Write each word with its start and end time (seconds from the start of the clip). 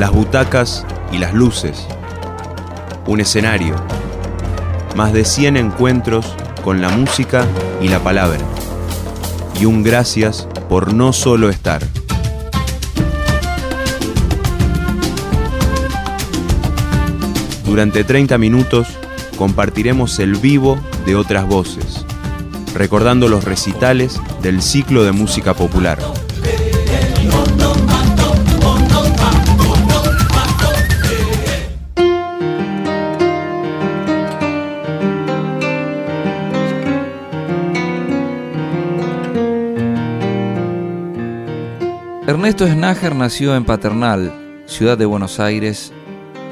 Las 0.00 0.12
butacas 0.12 0.86
y 1.12 1.18
las 1.18 1.34
luces. 1.34 1.86
Un 3.06 3.20
escenario. 3.20 3.76
Más 4.96 5.12
de 5.12 5.26
100 5.26 5.58
encuentros 5.58 6.34
con 6.64 6.80
la 6.80 6.88
música 6.88 7.44
y 7.82 7.88
la 7.88 7.98
palabra. 7.98 8.40
Y 9.60 9.66
un 9.66 9.82
gracias 9.82 10.48
por 10.70 10.94
no 10.94 11.12
solo 11.12 11.50
estar. 11.50 11.82
Durante 17.66 18.02
30 18.02 18.38
minutos 18.38 18.88
compartiremos 19.40 20.18
el 20.18 20.36
vivo 20.36 20.78
de 21.06 21.16
otras 21.16 21.46
voces, 21.46 22.04
recordando 22.74 23.26
los 23.26 23.42
recitales 23.42 24.20
del 24.42 24.60
ciclo 24.60 25.02
de 25.02 25.12
música 25.12 25.54
popular. 25.54 25.98
Ernesto 42.26 42.66
Snager 42.66 43.16
nació 43.16 43.56
en 43.56 43.64
Paternal, 43.64 44.62
ciudad 44.66 44.98
de 44.98 45.06
Buenos 45.06 45.40
Aires, 45.40 45.94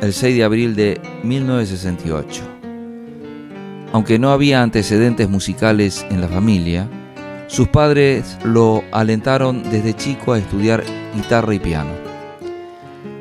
el 0.01 0.15
6 0.15 0.37
de 0.39 0.45
abril 0.45 0.75
de 0.75 0.99
1968. 1.23 2.58
Aunque 3.99 4.21
no 4.21 4.31
había 4.31 4.63
antecedentes 4.63 5.29
musicales 5.29 6.07
en 6.09 6.21
la 6.21 6.29
familia, 6.29 6.89
sus 7.49 7.67
padres 7.67 8.39
lo 8.45 8.85
alentaron 8.93 9.65
desde 9.65 9.93
chico 9.93 10.33
a 10.33 10.39
estudiar 10.39 10.85
guitarra 11.17 11.53
y 11.53 11.59
piano. 11.59 11.91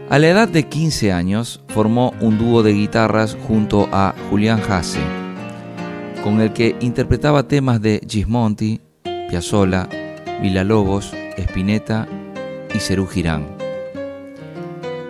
A 0.08 0.20
la 0.20 0.28
edad 0.28 0.48
de 0.48 0.67
15 0.67 1.11
años 1.11 1.64
formó 1.70 2.14
un 2.22 2.38
dúo 2.38 2.61
de 2.61 2.73
guitarras 2.73 3.36
junto 3.48 3.89
a 3.92 4.14
Julián 4.30 4.61
Hasse, 4.70 5.02
con 6.23 6.42
el 6.42 6.53
que 6.53 6.75
interpretaba 6.80 7.48
temas 7.48 7.81
de 7.81 8.00
Gismonti, 8.08 8.80
Piazzolla, 9.31 9.89
Villalobos, 10.44 11.11
Spinetta 11.38 12.08
y 12.75 12.78
Cerú 12.78 13.08
Girán. 13.08 13.48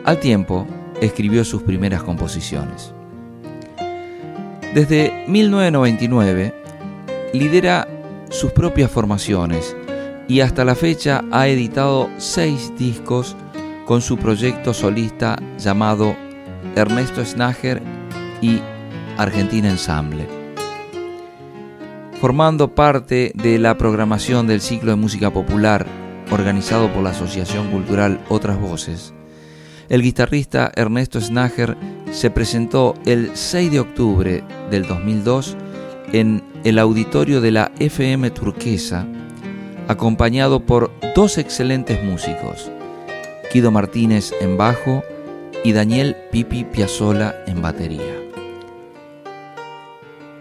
Al 0.06 0.18
tiempo, 0.22 0.66
escribió 1.02 1.44
sus 1.44 1.62
primeras 1.64 2.04
composiciones. 2.04 2.94
Desde 4.74 5.26
1999 5.28 6.54
lidera 7.34 7.88
sus 8.30 8.52
propias 8.52 8.92
formaciones 8.92 9.76
y 10.28 10.42
hasta 10.42 10.66
la 10.66 10.76
fecha 10.76 11.24
ha 11.32 11.48
editado 11.48 12.10
seis 12.18 12.74
discos 12.78 13.36
con 13.86 14.02
su 14.02 14.18
proyecto 14.18 14.74
solista 14.74 15.38
llamado 15.58 16.16
Ernesto 16.76 17.24
Snager 17.26 17.82
y 18.42 18.60
Argentina 19.18 19.70
Ensemble. 19.70 20.28
Formando 22.20 22.76
parte 22.76 23.32
de 23.36 23.60
la 23.60 23.78
programación 23.78 24.48
del 24.48 24.62
ciclo 24.62 24.92
de 24.92 24.98
música 24.98 25.32
popular 25.32 25.86
organizado 26.32 26.92
por 26.92 27.04
la 27.04 27.12
Asociación 27.12 27.72
Cultural 27.72 28.20
Otras 28.28 28.60
Voces, 28.60 29.14
el 29.90 30.02
guitarrista 30.02 30.72
Ernesto 30.76 31.22
Snager 31.22 31.78
se 32.12 32.30
presentó 32.30 32.94
el 33.06 33.32
6 33.36 33.72
de 33.72 33.80
octubre 33.80 34.44
del 34.70 34.88
2002 34.88 35.56
en 36.14 36.44
el 36.64 36.80
auditorio 36.80 37.42
de 37.42 37.52
la 37.52 37.72
FM 37.80 38.30
Turquesa, 38.32 39.06
acompañado 39.88 40.66
por 40.66 40.92
dos 41.16 41.38
excelentes 41.38 42.04
músicos, 42.04 42.70
Guido 43.54 43.72
Martínez 43.72 44.34
en 44.42 44.58
bajo 44.58 45.04
y 45.64 45.72
Daniel 45.72 46.16
Pipi 46.32 46.64
Piazzola 46.66 47.36
en 47.48 47.62
batería. 47.62 48.16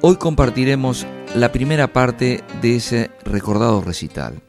Hoy 0.02 0.16
compartiremos 0.16 1.06
la 1.34 1.52
primera 1.52 1.92
parte 1.92 2.44
de 2.62 2.76
ese 2.76 3.10
recordado 3.24 3.80
recital. 3.80 4.40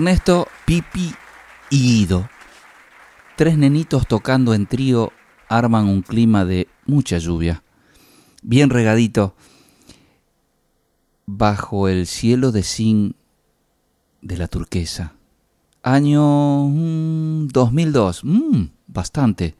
Ernesto, 0.00 0.48
Pipi 0.64 1.14
y 1.68 2.04
Ido. 2.04 2.26
Tres 3.36 3.58
nenitos 3.58 4.06
tocando 4.06 4.54
en 4.54 4.66
trío 4.66 5.12
arman 5.46 5.88
un 5.88 6.00
clima 6.00 6.46
de 6.46 6.68
mucha 6.86 7.18
lluvia. 7.18 7.62
Bien 8.42 8.70
regadito. 8.70 9.34
Bajo 11.26 11.86
el 11.86 12.06
cielo 12.06 12.50
de 12.50 12.62
zinc 12.62 13.14
de 14.22 14.38
la 14.38 14.48
turquesa. 14.48 15.12
Año 15.82 16.64
mm, 16.64 17.48
2002. 17.48 18.24
Mm, 18.24 18.62
bastante. 18.86 19.54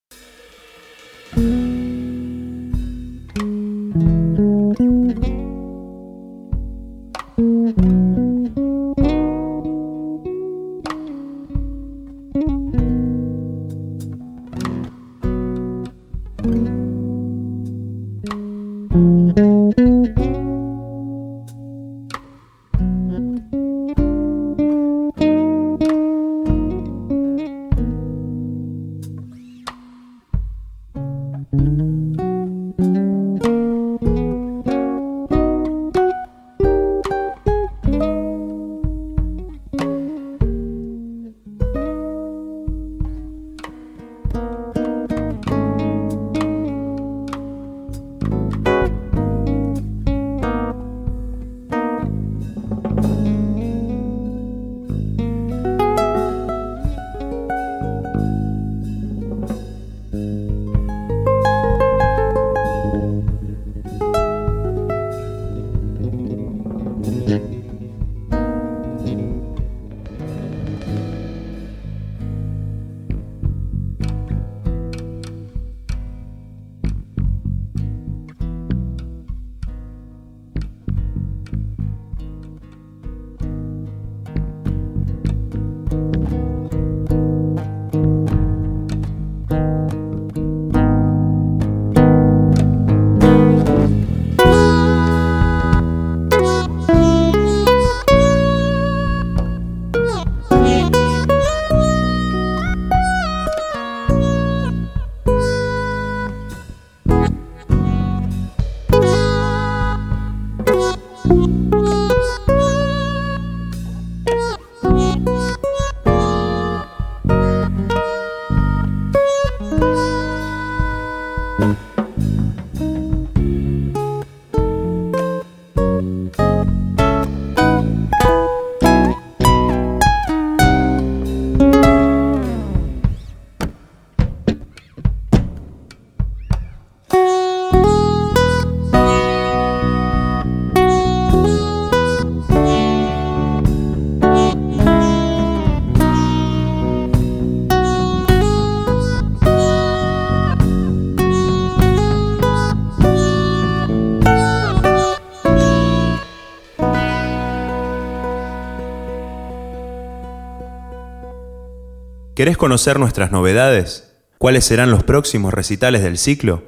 ¿Querés 162.39 162.57
conocer 162.57 162.99
nuestras 163.01 163.33
novedades? 163.33 164.15
¿Cuáles 164.39 164.65
serán 164.65 164.93
los 164.93 165.03
próximos 165.03 165.53
recitales 165.53 166.05
del 166.05 166.19
ciclo? 166.19 166.63